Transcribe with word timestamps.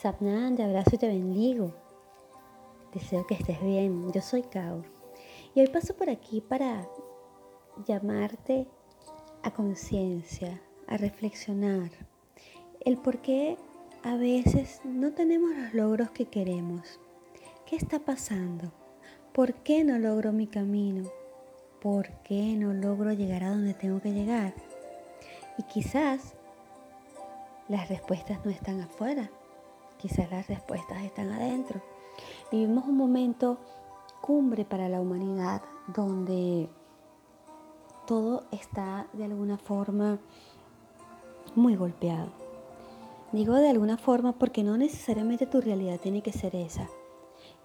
Sapnan, 0.00 0.54
te 0.54 0.62
abrazo 0.62 0.90
y 0.94 0.98
te 0.98 1.08
bendigo. 1.08 1.74
Deseo 2.94 3.26
que 3.26 3.34
estés 3.34 3.60
bien. 3.60 4.12
Yo 4.12 4.20
soy 4.20 4.42
Kaur. 4.42 4.84
Y 5.56 5.60
hoy 5.60 5.66
paso 5.66 5.96
por 5.96 6.08
aquí 6.08 6.40
para 6.40 6.86
llamarte 7.84 8.68
a 9.42 9.50
conciencia, 9.52 10.60
a 10.86 10.98
reflexionar. 10.98 11.90
El 12.78 12.96
por 12.98 13.18
qué 13.18 13.56
a 14.04 14.14
veces 14.14 14.80
no 14.84 15.14
tenemos 15.14 15.50
los 15.56 15.74
logros 15.74 16.12
que 16.12 16.26
queremos. 16.26 17.00
¿Qué 17.66 17.74
está 17.74 17.98
pasando? 17.98 18.70
¿Por 19.32 19.52
qué 19.54 19.82
no 19.82 19.98
logro 19.98 20.32
mi 20.32 20.46
camino? 20.46 21.10
¿Por 21.82 22.08
qué 22.22 22.54
no 22.56 22.72
logro 22.72 23.12
llegar 23.14 23.42
a 23.42 23.50
donde 23.50 23.74
tengo 23.74 24.00
que 24.00 24.12
llegar? 24.12 24.54
Y 25.58 25.64
quizás 25.64 26.34
las 27.66 27.88
respuestas 27.88 28.44
no 28.44 28.52
están 28.52 28.80
afuera, 28.80 29.28
Quizás 29.98 30.30
las 30.30 30.46
respuestas 30.46 31.02
están 31.02 31.30
adentro. 31.30 31.80
Vivimos 32.50 32.86
un 32.86 32.96
momento 32.96 33.58
cumbre 34.20 34.64
para 34.64 34.88
la 34.88 35.00
humanidad 35.00 35.62
donde 35.88 36.68
todo 38.06 38.44
está 38.50 39.06
de 39.12 39.24
alguna 39.24 39.58
forma 39.58 40.18
muy 41.54 41.76
golpeado. 41.76 42.28
Digo 43.32 43.54
de 43.54 43.68
alguna 43.68 43.98
forma 43.98 44.32
porque 44.32 44.62
no 44.62 44.78
necesariamente 44.78 45.46
tu 45.46 45.60
realidad 45.60 46.00
tiene 46.00 46.22
que 46.22 46.32
ser 46.32 46.56
esa. 46.56 46.88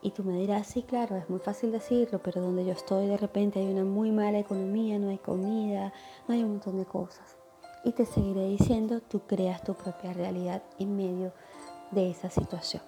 Y 0.01 0.11
tú 0.11 0.25
me 0.25 0.37
dirás, 0.37 0.67
sí, 0.67 0.83
claro, 0.83 1.15
es 1.15 1.29
muy 1.29 1.39
fácil 1.39 1.71
decirlo, 1.71 2.21
pero 2.21 2.41
donde 2.41 2.65
yo 2.65 2.73
estoy 2.73 3.07
de 3.07 3.15
repente 3.15 3.59
hay 3.59 3.67
una 3.67 3.85
muy 3.85 4.11
mala 4.11 4.39
economía, 4.39 4.99
no 4.99 5.09
hay 5.09 5.17
comida, 5.17 5.93
no 6.27 6.33
hay 6.33 6.43
un 6.43 6.51
montón 6.51 6.77
de 6.77 6.85
cosas. 6.85 7.37
Y 7.85 7.93
te 7.93 8.05
seguiré 8.05 8.45
diciendo, 8.47 8.99
tú 8.99 9.21
creas 9.21 9.63
tu 9.63 9.73
propia 9.75 10.11
realidad 10.11 10.61
en 10.79 10.97
medio 10.97 11.25
de 11.27 11.31
esa 12.01 12.29
situación. 12.29 12.81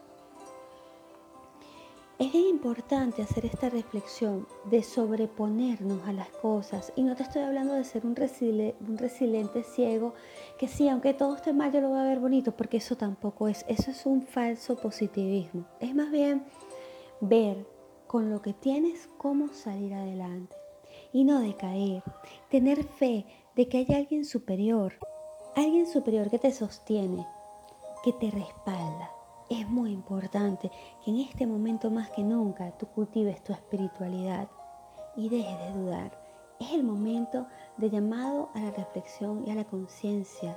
Es 2.18 2.32
bien 2.32 2.48
importante 2.48 3.22
hacer 3.22 3.46
esta 3.46 3.70
reflexión 3.70 4.48
de 4.72 4.84
sobreponernos 4.84 6.08
a 6.08 6.14
las 6.14 6.30
cosas. 6.30 6.94
Y 6.96 7.04
no 7.04 7.14
te 7.14 7.24
estoy 7.24 7.42
hablando 7.42 7.74
de 7.74 7.84
ser 7.84 8.06
un, 8.06 8.16
un 8.88 8.98
resiliente 8.98 9.64
ciego 9.64 10.14
que 10.58 10.70
sí, 10.70 10.88
aunque 10.88 11.14
todo 11.14 11.36
esté 11.36 11.52
mal, 11.52 11.74
yo 11.74 11.82
lo 11.82 11.90
voy 11.90 12.00
a 12.00 12.04
ver 12.04 12.22
bonito, 12.22 12.54
porque 12.54 12.78
eso 12.78 12.96
tampoco 12.96 13.50
es. 13.50 13.66
Eso 13.68 13.92
es 13.92 14.06
un 14.06 14.22
falso 14.22 14.78
positivismo. 14.78 15.66
Es 15.82 15.94
más 15.94 16.10
bien 16.10 16.46
ver 17.20 17.68
con 18.08 18.30
lo 18.30 18.42
que 18.42 18.54
tienes 18.54 19.10
cómo 19.18 19.50
salir 19.50 19.94
adelante 19.94 20.56
y 21.12 21.26
no 21.26 21.42
decaer. 21.42 22.02
Tener 22.50 22.86
fe 22.86 23.26
de 23.58 23.68
que 23.68 23.80
hay 23.80 23.88
alguien 23.94 24.24
superior, 24.24 24.94
alguien 25.54 25.86
superior 25.86 26.30
que 26.30 26.40
te 26.40 26.52
sostiene, 26.52 27.28
que 28.06 28.14
te 28.14 28.30
respalda. 28.30 29.10
Es 29.50 29.68
muy 29.68 29.92
importante 29.92 30.70
que 31.04 31.10
en 31.10 31.18
este 31.18 31.48
momento 31.48 31.90
más 31.90 32.12
que 32.12 32.24
nunca 32.24 32.70
tú 32.78 32.86
cultives 32.86 33.44
tu 33.44 33.52
espiritualidad 33.52 34.48
y 35.16 35.28
dejes 35.28 35.58
de 35.58 35.72
dudar. 35.72 36.22
Es 36.60 36.72
el 36.72 36.84
momento 36.84 37.48
de 37.78 37.90
llamado 37.90 38.52
a 38.54 38.60
la 38.60 38.70
reflexión 38.70 39.44
y 39.48 39.50
a 39.50 39.56
la 39.56 39.64
conciencia 39.64 40.56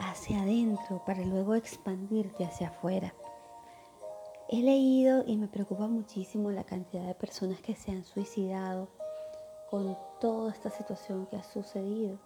hacia 0.00 0.42
adentro 0.42 1.02
para 1.06 1.24
luego 1.24 1.54
expandirte 1.54 2.44
hacia 2.44 2.68
afuera. 2.68 3.14
He 4.50 4.62
leído 4.62 5.24
y 5.26 5.38
me 5.38 5.48
preocupa 5.48 5.88
muchísimo 5.88 6.50
la 6.50 6.64
cantidad 6.64 7.06
de 7.06 7.14
personas 7.14 7.62
que 7.62 7.74
se 7.74 7.90
han 7.90 8.04
suicidado 8.04 8.88
con 9.70 9.96
toda 10.20 10.52
esta 10.52 10.68
situación 10.68 11.24
que 11.24 11.36
ha 11.36 11.42
sucedido, 11.42 12.18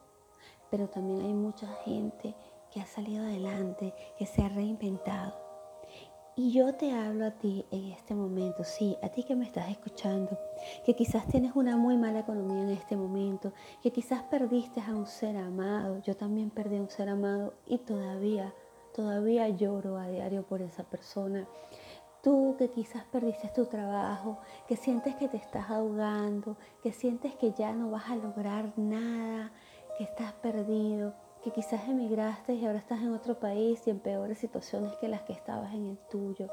pero 0.72 0.88
también 0.88 1.20
hay 1.20 1.34
mucha 1.34 1.68
gente 1.84 2.34
que 2.72 2.80
ha 2.80 2.86
salido 2.86 3.24
adelante, 3.24 3.94
que 4.18 4.26
se 4.26 4.42
ha 4.42 4.48
reinventado. 4.48 5.50
Y 6.36 6.52
yo 6.52 6.72
te 6.74 6.92
hablo 6.92 7.26
a 7.26 7.32
ti 7.32 7.66
en 7.70 7.90
este 7.92 8.14
momento, 8.14 8.64
sí, 8.64 8.96
a 9.02 9.08
ti 9.08 9.24
que 9.24 9.34
me 9.34 9.44
estás 9.44 9.68
escuchando, 9.68 10.38
que 10.86 10.94
quizás 10.94 11.26
tienes 11.26 11.54
una 11.54 11.76
muy 11.76 11.98
mala 11.98 12.20
economía 12.20 12.62
en 12.62 12.70
este 12.70 12.96
momento, 12.96 13.52
que 13.82 13.90
quizás 13.90 14.22
perdiste 14.22 14.80
a 14.80 14.94
un 14.94 15.06
ser 15.06 15.36
amado, 15.36 16.00
yo 16.02 16.16
también 16.16 16.48
perdí 16.50 16.78
a 16.78 16.80
un 16.80 16.88
ser 16.88 17.08
amado 17.08 17.54
y 17.66 17.78
todavía, 17.78 18.54
todavía 18.94 19.48
lloro 19.48 19.98
a 19.98 20.08
diario 20.08 20.44
por 20.44 20.62
esa 20.62 20.84
persona. 20.84 21.46
Tú 22.22 22.54
que 22.58 22.70
quizás 22.70 23.04
perdiste 23.04 23.48
tu 23.48 23.66
trabajo, 23.66 24.38
que 24.68 24.76
sientes 24.76 25.16
que 25.16 25.28
te 25.28 25.36
estás 25.36 25.68
ahogando, 25.68 26.56
que 26.82 26.92
sientes 26.92 27.34
que 27.34 27.52
ya 27.52 27.72
no 27.72 27.90
vas 27.90 28.08
a 28.08 28.16
lograr 28.16 28.72
nada, 28.78 29.52
que 29.98 30.04
estás 30.04 30.32
perdido 30.34 31.12
que 31.42 31.50
quizás 31.50 31.88
emigraste 31.88 32.54
y 32.54 32.66
ahora 32.66 32.78
estás 32.78 33.00
en 33.00 33.14
otro 33.14 33.38
país 33.38 33.86
y 33.86 33.90
en 33.90 34.00
peores 34.00 34.38
situaciones 34.38 34.94
que 34.96 35.08
las 35.08 35.22
que 35.22 35.32
estabas 35.32 35.72
en 35.72 35.86
el 35.86 35.98
tuyo. 36.10 36.48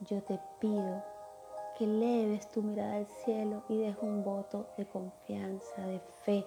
Yo 0.00 0.22
te 0.22 0.40
pido 0.58 1.04
que 1.76 1.86
leves 1.86 2.50
tu 2.50 2.62
mirada 2.62 2.96
al 2.96 3.06
cielo 3.06 3.64
y 3.68 3.78
dejes 3.78 4.02
un 4.02 4.24
voto 4.24 4.68
de 4.76 4.86
confianza, 4.86 5.86
de 5.86 6.00
fe, 6.24 6.44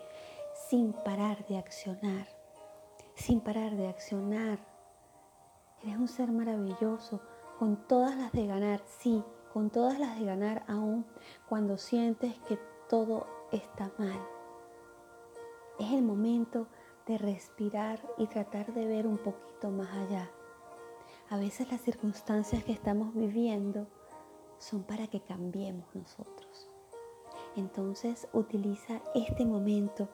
sin 0.68 0.94
parar 0.94 1.46
de 1.48 1.58
accionar, 1.58 2.28
sin 3.16 3.40
parar 3.42 3.76
de 3.76 3.88
accionar. 3.88 4.60
Eres 5.84 5.98
un 5.98 6.08
ser 6.08 6.32
maravilloso, 6.32 7.22
con 7.60 7.88
todas 7.88 8.16
las 8.16 8.32
de 8.32 8.48
ganar, 8.48 8.82
sí, 8.86 9.24
con 9.54 9.70
todas 9.70 10.00
las 10.00 10.20
de 10.20 10.26
ganar 10.26 10.64
aún 10.68 11.06
cuando 11.48 11.78
sientes 11.78 12.38
que 12.48 12.58
todo 12.90 13.28
está 13.52 13.92
mal. 13.98 14.20
Es 15.80 15.92
el 15.92 16.02
momento 16.02 16.68
de 17.08 17.18
respirar 17.18 18.00
y 18.18 18.28
tratar 18.28 18.74
de 18.74 18.86
ver 18.86 19.08
un 19.08 19.18
poquito 19.18 19.70
más 19.70 19.90
allá. 19.90 20.30
A 21.30 21.38
veces 21.38 21.72
las 21.72 21.82
circunstancias 21.82 22.64
que 22.64 22.72
estamos 22.72 23.14
viviendo 23.14 23.88
son 24.58 24.84
para 24.84 25.08
que 25.08 25.22
cambiemos 25.22 25.86
nosotros. 25.94 26.70
Entonces 27.56 28.28
utiliza 28.34 29.02
este 29.14 29.46
momento 29.46 30.08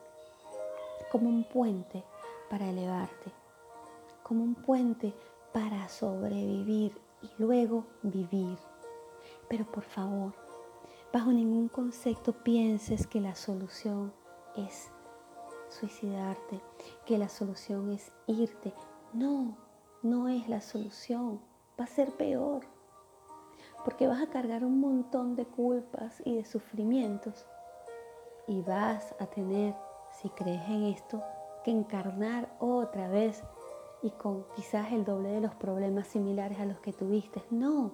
como 1.10 1.28
un 1.28 1.44
puente 1.44 2.04
para 2.48 2.68
elevarte, 2.68 3.32
como 4.22 4.44
un 4.44 4.54
puente 4.54 5.14
para 5.52 5.88
sobrevivir 5.88 7.00
y 7.22 7.30
luego 7.38 7.84
vivir. 8.02 8.58
Pero 9.48 9.64
por 9.64 9.84
favor, 9.84 10.32
bajo 11.12 11.32
ningún 11.32 11.68
concepto 11.68 12.32
pienses 12.32 13.06
que 13.06 13.20
la 13.20 13.34
solución 13.34 14.12
es 14.56 14.90
suicidarte, 15.68 16.60
que 17.06 17.18
la 17.18 17.28
solución 17.28 17.90
es 17.92 18.12
irte. 18.26 18.72
No, 19.12 19.56
no 20.02 20.28
es 20.28 20.48
la 20.48 20.60
solución. 20.60 21.40
Va 21.78 21.84
a 21.84 21.88
ser 21.88 22.12
peor. 22.12 22.62
Porque 23.84 24.06
vas 24.06 24.22
a 24.22 24.30
cargar 24.30 24.64
un 24.64 24.80
montón 24.80 25.36
de 25.36 25.46
culpas 25.46 26.22
y 26.24 26.36
de 26.36 26.44
sufrimientos. 26.44 27.46
Y 28.46 28.62
vas 28.62 29.14
a 29.18 29.26
tener, 29.26 29.74
si 30.20 30.28
crees 30.30 30.68
en 30.68 30.84
esto, 30.84 31.22
que 31.64 31.70
encarnar 31.70 32.54
otra 32.58 33.08
vez 33.08 33.42
y 34.02 34.10
con 34.10 34.44
quizás 34.56 34.92
el 34.92 35.04
doble 35.04 35.30
de 35.30 35.40
los 35.40 35.54
problemas 35.54 36.08
similares 36.08 36.58
a 36.58 36.66
los 36.66 36.80
que 36.80 36.92
tuviste. 36.92 37.42
No. 37.50 37.92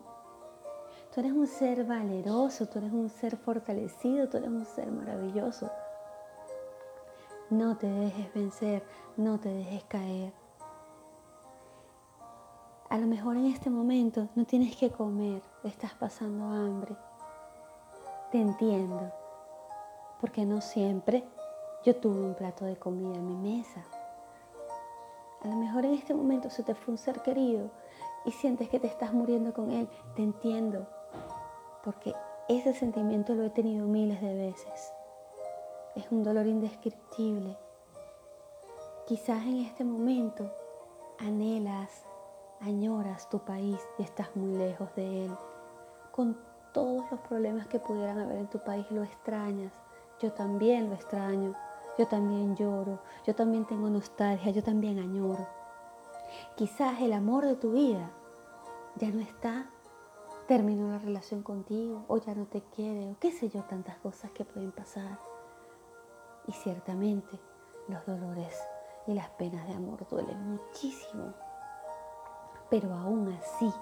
Tú 1.12 1.20
eres 1.20 1.32
un 1.32 1.46
ser 1.46 1.84
valeroso, 1.84 2.66
tú 2.66 2.78
eres 2.78 2.92
un 2.92 3.08
ser 3.08 3.36
fortalecido, 3.36 4.28
tú 4.28 4.36
eres 4.36 4.50
un 4.50 4.64
ser 4.64 4.90
maravilloso. 4.90 5.70
No 7.50 7.76
te 7.76 7.86
dejes 7.86 8.34
vencer, 8.34 8.82
no 9.16 9.38
te 9.38 9.48
dejes 9.48 9.84
caer. 9.84 10.32
A 12.88 12.98
lo 12.98 13.06
mejor 13.06 13.36
en 13.36 13.46
este 13.46 13.70
momento 13.70 14.28
no 14.34 14.44
tienes 14.44 14.74
que 14.76 14.90
comer, 14.90 15.42
estás 15.62 15.94
pasando 15.94 16.44
hambre. 16.46 16.96
Te 18.32 18.40
entiendo, 18.40 19.12
porque 20.20 20.44
no 20.44 20.60
siempre 20.60 21.22
yo 21.84 21.94
tuve 21.94 22.20
un 22.20 22.34
plato 22.34 22.64
de 22.64 22.76
comida 22.76 23.14
en 23.14 23.28
mi 23.28 23.58
mesa. 23.58 23.84
A 25.42 25.46
lo 25.46 25.54
mejor 25.54 25.84
en 25.84 25.94
este 25.94 26.14
momento 26.14 26.50
se 26.50 26.64
te 26.64 26.74
fue 26.74 26.92
un 26.92 26.98
ser 26.98 27.22
querido 27.22 27.70
y 28.24 28.32
sientes 28.32 28.68
que 28.68 28.80
te 28.80 28.88
estás 28.88 29.12
muriendo 29.12 29.54
con 29.54 29.70
él. 29.70 29.88
Te 30.16 30.22
entiendo, 30.24 30.88
porque 31.84 32.12
ese 32.48 32.74
sentimiento 32.74 33.36
lo 33.36 33.44
he 33.44 33.50
tenido 33.50 33.86
miles 33.86 34.20
de 34.20 34.34
veces 34.34 34.95
es 35.96 36.06
un 36.10 36.22
dolor 36.22 36.46
indescriptible. 36.46 37.56
Quizás 39.06 39.44
en 39.44 39.62
este 39.62 39.82
momento 39.82 40.52
anhelas, 41.18 42.04
añoras 42.60 43.28
tu 43.30 43.38
país 43.40 43.80
y 43.98 44.02
estás 44.02 44.34
muy 44.36 44.56
lejos 44.56 44.94
de 44.94 45.24
él. 45.24 45.34
Con 46.12 46.38
todos 46.72 47.10
los 47.10 47.20
problemas 47.20 47.66
que 47.66 47.78
pudieran 47.78 48.18
haber 48.18 48.36
en 48.36 48.48
tu 48.48 48.58
país 48.58 48.86
lo 48.90 49.02
extrañas. 49.02 49.72
Yo 50.20 50.32
también 50.32 50.90
lo 50.90 50.94
extraño. 50.94 51.54
Yo 51.98 52.06
también 52.06 52.54
lloro. 52.56 53.00
Yo 53.26 53.34
también 53.34 53.64
tengo 53.64 53.88
nostalgia. 53.88 54.50
Yo 54.50 54.62
también 54.62 54.98
añoro. 54.98 55.46
Quizás 56.56 57.00
el 57.00 57.14
amor 57.14 57.46
de 57.46 57.56
tu 57.56 57.72
vida 57.72 58.10
ya 58.96 59.10
no 59.10 59.20
está. 59.20 59.70
Terminó 60.46 60.90
la 60.90 60.98
relación 60.98 61.42
contigo 61.42 62.04
o 62.08 62.18
ya 62.18 62.34
no 62.34 62.46
te 62.46 62.60
quiere 62.60 63.10
o 63.10 63.16
qué 63.18 63.32
sé 63.32 63.48
yo, 63.48 63.62
tantas 63.62 63.96
cosas 63.96 64.30
que 64.32 64.44
pueden 64.44 64.72
pasar. 64.72 65.18
Y 66.46 66.52
ciertamente 66.52 67.38
los 67.88 68.04
dolores 68.06 68.56
y 69.06 69.14
las 69.14 69.28
penas 69.30 69.66
de 69.66 69.74
amor 69.74 70.06
duelen 70.08 70.50
muchísimo. 70.50 71.32
Pero 72.70 72.92
aún 72.92 73.32
así, 73.32 73.72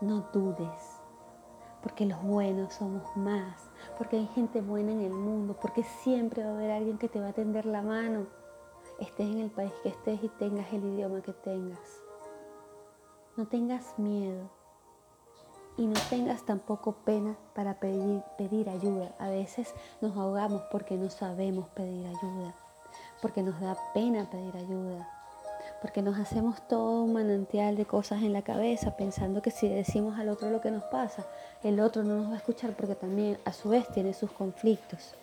no 0.00 0.28
dudes, 0.32 1.00
porque 1.82 2.06
los 2.06 2.22
buenos 2.22 2.74
somos 2.74 3.16
más, 3.16 3.70
porque 3.96 4.16
hay 4.16 4.26
gente 4.28 4.60
buena 4.60 4.92
en 4.92 5.00
el 5.00 5.12
mundo, 5.12 5.56
porque 5.60 5.82
siempre 5.82 6.42
va 6.42 6.50
a 6.50 6.54
haber 6.54 6.70
alguien 6.70 6.98
que 6.98 7.08
te 7.08 7.20
va 7.20 7.28
a 7.28 7.32
tender 7.32 7.66
la 7.66 7.82
mano, 7.82 8.26
estés 8.98 9.26
en 9.26 9.38
el 9.38 9.50
país 9.50 9.72
que 9.82 9.90
estés 9.90 10.22
y 10.22 10.28
tengas 10.28 10.72
el 10.72 10.84
idioma 10.84 11.22
que 11.22 11.32
tengas. 11.32 12.02
No 13.36 13.46
tengas 13.46 13.98
miedo 13.98 14.50
y 15.76 15.86
no 15.86 15.98
tengas 16.08 16.44
tampoco 16.44 16.92
pena 17.04 17.36
para 17.54 17.80
pedir, 17.80 18.22
pedir 18.36 18.68
ayuda. 18.68 19.14
A 19.18 19.28
veces 19.28 19.74
nos 20.00 20.16
ahogamos 20.16 20.62
porque 20.70 20.96
no 20.96 21.10
sabemos 21.10 21.68
pedir 21.68 22.06
ayuda, 22.06 22.54
porque 23.22 23.42
nos 23.42 23.60
da 23.60 23.76
pena 23.94 24.28
pedir 24.30 24.56
ayuda, 24.56 25.08
porque 25.80 26.02
nos 26.02 26.18
hacemos 26.18 26.66
todo 26.68 27.04
un 27.04 27.12
manantial 27.12 27.76
de 27.76 27.86
cosas 27.86 28.22
en 28.22 28.32
la 28.32 28.42
cabeza 28.42 28.96
pensando 28.96 29.42
que 29.42 29.50
si 29.50 29.68
decimos 29.68 30.18
al 30.18 30.28
otro 30.28 30.50
lo 30.50 30.60
que 30.60 30.70
nos 30.70 30.84
pasa, 30.84 31.26
el 31.62 31.80
otro 31.80 32.02
no 32.02 32.16
nos 32.16 32.30
va 32.30 32.34
a 32.34 32.38
escuchar 32.38 32.74
porque 32.76 32.94
también 32.94 33.38
a 33.44 33.52
su 33.52 33.70
vez 33.70 33.88
tiene 33.88 34.12
sus 34.12 34.30
conflictos. 34.32 35.14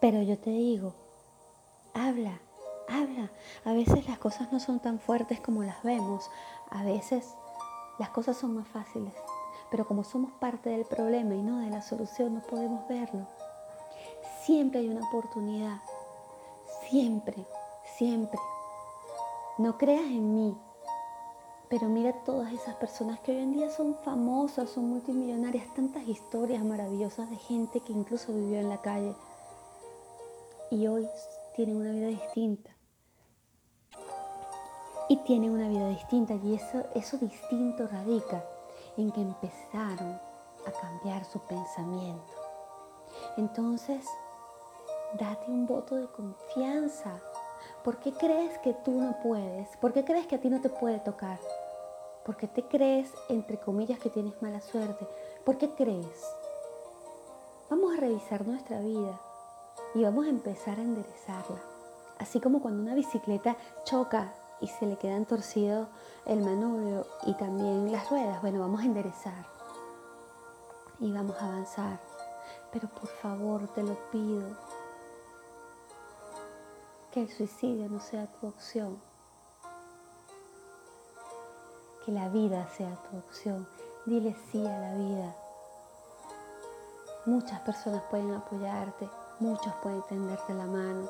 Pero 0.00 0.22
yo 0.22 0.38
te 0.38 0.50
digo, 0.50 0.94
habla, 1.94 2.40
habla. 2.88 3.30
A 3.64 3.72
veces 3.72 4.06
las 4.08 4.18
cosas 4.18 4.52
no 4.52 4.60
son 4.60 4.80
tan 4.80 4.98
fuertes 4.98 5.40
como 5.40 5.62
las 5.62 5.82
vemos, 5.82 6.30
a 6.70 6.82
veces 6.84 7.34
las 7.98 8.10
cosas 8.10 8.36
son 8.36 8.54
más 8.54 8.68
fáciles, 8.68 9.14
pero 9.74 9.88
como 9.88 10.04
somos 10.04 10.30
parte 10.34 10.70
del 10.70 10.84
problema 10.84 11.34
y 11.34 11.42
no 11.42 11.58
de 11.58 11.68
la 11.68 11.82
solución, 11.82 12.34
no 12.34 12.42
podemos 12.42 12.86
verlo. 12.86 13.26
Siempre 14.44 14.78
hay 14.78 14.88
una 14.88 15.04
oportunidad, 15.04 15.78
siempre, 16.88 17.44
siempre. 17.96 18.38
No 19.58 19.76
creas 19.76 20.04
en 20.04 20.32
mí, 20.32 20.56
pero 21.68 21.88
mira 21.88 22.12
todas 22.24 22.52
esas 22.52 22.76
personas 22.76 23.18
que 23.18 23.32
hoy 23.32 23.38
en 23.38 23.52
día 23.52 23.68
son 23.68 23.96
famosas, 24.04 24.70
son 24.70 24.90
multimillonarias, 24.90 25.74
tantas 25.74 26.06
historias 26.06 26.62
maravillosas 26.62 27.28
de 27.28 27.36
gente 27.36 27.80
que 27.80 27.92
incluso 27.92 28.32
vivió 28.32 28.60
en 28.60 28.68
la 28.68 28.80
calle 28.80 29.12
y 30.70 30.86
hoy 30.86 31.08
tienen 31.56 31.78
una 31.78 31.90
vida 31.90 32.06
distinta. 32.06 32.70
Y 35.08 35.16
tienen 35.24 35.50
una 35.50 35.68
vida 35.68 35.88
distinta 35.88 36.34
y 36.34 36.54
eso, 36.54 36.84
eso 36.94 37.18
distinto 37.18 37.88
radica 37.88 38.44
en 38.96 39.10
que 39.12 39.20
empezaron 39.20 40.20
a 40.66 40.72
cambiar 40.80 41.24
su 41.24 41.40
pensamiento. 41.40 42.32
Entonces, 43.36 44.06
date 45.18 45.50
un 45.50 45.66
voto 45.66 45.96
de 45.96 46.08
confianza 46.08 47.20
¿Por 47.84 47.98
qué 47.98 48.12
crees 48.12 48.58
que 48.60 48.72
tú 48.72 48.92
no 48.92 49.14
puedes? 49.22 49.76
¿Por 49.76 49.92
qué 49.92 50.06
crees 50.06 50.26
que 50.26 50.36
a 50.36 50.40
ti 50.40 50.48
no 50.48 50.62
te 50.62 50.70
puede 50.70 51.00
tocar? 51.00 51.38
¿Por 52.24 52.38
qué 52.38 52.48
te 52.48 52.62
crees, 52.62 53.12
entre 53.28 53.58
comillas, 53.58 53.98
que 53.98 54.08
tienes 54.08 54.40
mala 54.40 54.62
suerte? 54.62 55.06
¿Por 55.44 55.58
qué 55.58 55.68
crees? 55.68 56.24
Vamos 57.68 57.92
a 57.92 58.00
revisar 58.00 58.46
nuestra 58.46 58.80
vida 58.80 59.20
y 59.94 60.02
vamos 60.02 60.24
a 60.24 60.30
empezar 60.30 60.78
a 60.78 60.82
enderezarla. 60.82 61.60
Así 62.18 62.40
como 62.40 62.62
cuando 62.62 62.82
una 62.82 62.94
bicicleta 62.94 63.54
choca 63.84 64.32
y 64.60 64.68
se 64.68 64.86
le 64.86 64.96
quedan 64.96 65.24
torcidos 65.24 65.88
el 66.26 66.40
manubrio 66.40 67.06
y 67.26 67.34
también 67.34 67.92
las 67.92 68.08
ruedas, 68.10 68.40
bueno, 68.40 68.60
vamos 68.60 68.80
a 68.80 68.84
enderezar 68.84 69.46
y 71.00 71.12
vamos 71.12 71.36
a 71.40 71.46
avanzar. 71.46 72.00
Pero 72.72 72.88
por 72.88 73.08
favor, 73.08 73.68
te 73.68 73.82
lo 73.82 73.94
pido, 74.10 74.56
que 77.12 77.22
el 77.22 77.30
suicidio 77.30 77.88
no 77.88 78.00
sea 78.00 78.26
tu 78.26 78.48
opción, 78.48 79.00
que 82.04 82.12
la 82.12 82.28
vida 82.28 82.68
sea 82.76 82.96
tu 82.96 83.18
opción. 83.18 83.68
Dile 84.04 84.36
sí 84.50 84.66
a 84.66 84.78
la 84.78 84.94
vida. 84.94 85.36
Muchas 87.24 87.60
personas 87.60 88.02
pueden 88.10 88.34
apoyarte, 88.34 89.08
muchos 89.40 89.72
pueden 89.82 90.02
tenderte 90.02 90.52
la 90.54 90.66
mano. 90.66 91.08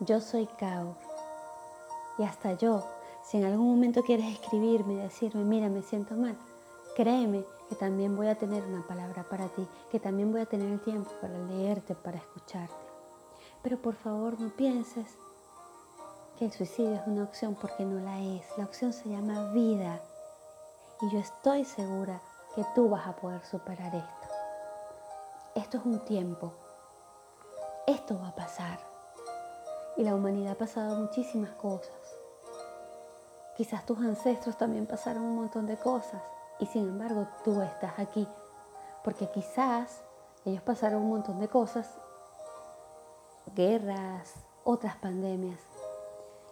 Yo 0.00 0.20
soy 0.20 0.46
Kao. 0.58 0.96
Y 2.18 2.24
hasta 2.24 2.52
yo, 2.54 2.84
si 3.22 3.38
en 3.38 3.44
algún 3.44 3.70
momento 3.70 4.02
quieres 4.02 4.26
escribirme 4.26 4.94
y 4.94 4.98
decirme, 4.98 5.44
mira, 5.44 5.68
me 5.68 5.82
siento 5.82 6.14
mal, 6.16 6.36
créeme 6.96 7.44
que 7.68 7.76
también 7.76 8.16
voy 8.16 8.26
a 8.26 8.34
tener 8.36 8.64
una 8.64 8.86
palabra 8.86 9.24
para 9.28 9.48
ti, 9.48 9.66
que 9.90 10.00
también 10.00 10.32
voy 10.32 10.40
a 10.40 10.46
tener 10.46 10.68
el 10.68 10.80
tiempo 10.80 11.10
para 11.20 11.38
leerte, 11.38 11.94
para 11.94 12.18
escucharte. 12.18 12.74
Pero 13.62 13.80
por 13.80 13.94
favor 13.94 14.40
no 14.40 14.50
pienses 14.50 15.16
que 16.38 16.46
el 16.46 16.52
suicidio 16.52 16.94
es 16.94 17.06
una 17.06 17.24
opción 17.24 17.56
porque 17.60 17.84
no 17.84 18.00
la 18.00 18.20
es. 18.20 18.46
La 18.56 18.64
opción 18.64 18.92
se 18.92 19.08
llama 19.08 19.52
vida. 19.52 20.00
Y 21.02 21.10
yo 21.10 21.18
estoy 21.18 21.64
segura 21.64 22.22
que 22.54 22.64
tú 22.74 22.88
vas 22.88 23.06
a 23.06 23.16
poder 23.16 23.44
superar 23.44 23.94
esto. 23.94 24.28
Esto 25.56 25.78
es 25.78 25.84
un 25.84 26.04
tiempo. 26.04 26.52
Esto 27.86 28.18
va 28.20 28.28
a 28.28 28.34
pasar. 28.34 28.87
Y 29.98 30.04
la 30.04 30.14
humanidad 30.14 30.52
ha 30.52 30.58
pasado 30.58 30.98
muchísimas 30.98 31.50
cosas. 31.50 31.92
Quizás 33.54 33.84
tus 33.84 33.98
ancestros 33.98 34.56
también 34.56 34.86
pasaron 34.86 35.24
un 35.24 35.36
montón 35.36 35.66
de 35.66 35.76
cosas. 35.76 36.22
Y 36.58 36.64
sin 36.64 36.88
embargo 36.88 37.26
tú 37.44 37.60
estás 37.60 37.98
aquí. 37.98 38.26
Porque 39.04 39.30
quizás 39.30 40.02
ellos 40.46 40.62
pasaron 40.62 41.02
un 41.02 41.10
montón 41.10 41.38
de 41.38 41.48
cosas. 41.48 41.98
Guerras, 43.54 44.32
otras 44.64 44.96
pandemias 44.96 45.60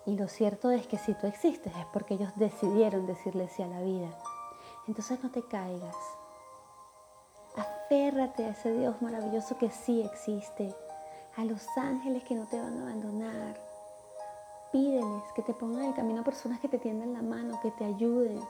y 0.06 0.16
lo 0.16 0.28
cierto 0.28 0.70
es 0.70 0.86
que 0.86 0.98
si 0.98 1.14
tú 1.14 1.26
existes 1.26 1.74
es 1.76 1.86
porque 1.86 2.14
ellos 2.14 2.30
decidieron 2.36 3.06
decirle 3.06 3.48
sí 3.48 3.62
a 3.64 3.66
la 3.66 3.80
vida. 3.80 4.08
Entonces 4.86 5.22
no 5.22 5.32
te 5.32 5.42
caigas. 5.42 5.96
Aférrate 7.56 8.44
a 8.44 8.50
ese 8.50 8.72
Dios 8.72 9.02
maravilloso 9.02 9.58
que 9.58 9.68
sí 9.68 10.02
existe. 10.02 10.72
A 11.36 11.44
los 11.44 11.66
ángeles 11.76 12.24
que 12.24 12.34
no 12.34 12.46
te 12.46 12.60
van 12.60 12.78
a 12.78 12.82
abandonar. 12.82 13.60
Pídeles 14.72 15.22
que 15.34 15.42
te 15.42 15.54
pongan 15.54 15.84
en 15.84 15.88
el 15.90 15.94
camino 15.94 16.20
a 16.20 16.24
personas 16.24 16.60
que 16.60 16.68
te 16.68 16.78
tiendan 16.78 17.12
la 17.12 17.22
mano, 17.22 17.60
que 17.62 17.70
te 17.72 17.84
ayuden, 17.84 18.40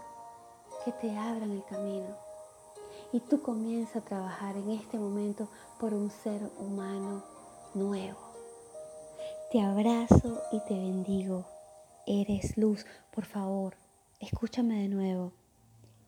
que 0.84 0.92
te 0.92 1.16
abran 1.16 1.50
el 1.50 1.64
camino. 1.64 2.08
Y 3.12 3.20
tú 3.20 3.42
comienza 3.42 3.98
a 3.98 4.04
trabajar 4.04 4.56
en 4.56 4.70
este 4.70 4.98
momento 4.98 5.48
por 5.78 5.94
un 5.94 6.10
ser 6.10 6.50
humano 6.58 7.22
nuevo 7.74 8.26
te 9.56 9.60
abrazo 9.60 10.42
y 10.50 10.58
te 10.60 10.74
bendigo. 10.74 11.46
Eres 12.04 12.58
luz. 12.58 12.84
Por 13.12 13.24
favor, 13.24 13.76
escúchame 14.18 14.82
de 14.82 14.88
nuevo. 14.88 15.32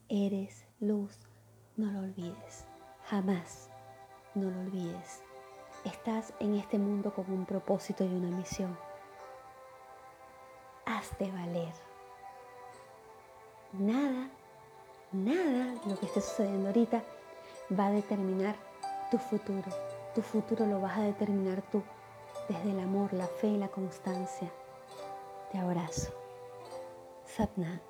Eres 0.09 0.67
luz. 0.81 1.17
No 1.77 1.91
lo 1.93 2.01
olvides. 2.01 2.67
Jamás. 3.05 3.71
No 4.35 4.51
lo 4.51 4.61
olvides. 4.61 5.23
Estás 5.89 6.35
en 6.39 6.55
este 6.55 6.77
mundo 6.79 7.15
con 7.15 7.33
un 7.33 7.47
propósito 7.47 8.05
y 8.05 8.09
una 8.09 8.29
misión. 8.29 8.77
Hazte 10.85 11.33
valer. 11.33 11.73
Nada, 13.73 14.29
nada 15.13 15.75
lo 15.87 15.99
que 15.99 16.05
esté 16.05 16.21
sucediendo 16.21 16.67
ahorita 16.67 17.03
va 17.73 17.87
a 17.87 17.91
determinar 17.91 18.55
tu 19.11 19.17
futuro. 19.17 19.71
Tu 20.15 20.21
futuro 20.21 20.67
lo 20.67 20.79
vas 20.79 20.99
a 20.99 21.03
determinar 21.05 21.63
tú 21.73 21.83
desde 22.51 22.71
el 22.71 22.81
amor, 22.81 23.15
la 23.15 23.27
fe 23.27 23.47
y 23.47 23.57
la 23.57 23.69
constancia. 23.69 24.51
Te 25.51 25.59
abrazo. 25.59 26.13
Satnam. 27.25 27.88